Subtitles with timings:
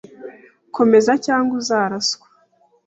[0.75, 2.25] Komeza, cyangwa uzaraswa.